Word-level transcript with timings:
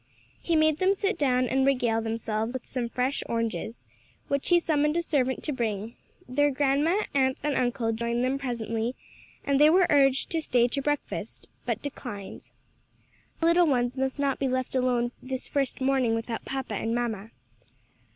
He 0.41 0.55
made 0.55 0.79
them 0.79 0.95
sit 0.95 1.15
down 1.15 1.47
and 1.47 1.63
regale 1.63 2.01
themselves 2.01 2.53
with 2.55 2.65
some 2.65 2.85
fine 2.89 2.95
fresh 2.95 3.21
oranges, 3.29 3.85
which 4.29 4.49
he 4.49 4.59
summoned 4.59 4.97
a 4.97 5.03
servant 5.03 5.43
to 5.43 5.51
bring; 5.53 5.95
their 6.27 6.49
grandma, 6.49 7.03
aunt 7.13 7.37
and 7.43 7.53
uncle 7.55 7.91
joined 7.91 8.23
them 8.25 8.39
presently 8.39 8.95
and 9.45 9.59
they 9.59 9.69
were 9.69 9.85
urged 9.91 10.31
to 10.31 10.41
stay 10.41 10.67
to 10.69 10.81
breakfast, 10.81 11.49
but 11.67 11.83
declined. 11.83 12.49
"The 13.41 13.45
little 13.45 13.67
ones 13.67 13.95
must 13.95 14.17
not 14.17 14.39
be 14.39 14.47
left 14.47 14.73
alone 14.75 15.11
this 15.21 15.47
first 15.47 15.79
morning 15.79 16.15
without 16.15 16.45
papa 16.45 16.73
and 16.73 16.95
mamma." 16.95 17.29